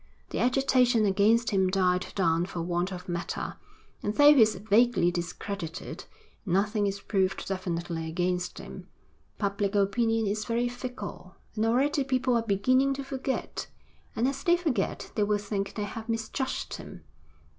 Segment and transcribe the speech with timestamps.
[0.31, 3.57] The agitation against him died down for want of matter,
[4.01, 6.05] and though he is vaguely discredited,
[6.43, 8.87] nothing is proved definitely against him.
[9.37, 13.67] Public opinion is very fickle, and already people are beginning to forget,
[14.15, 17.03] and as they forget they will think they have misjudged him.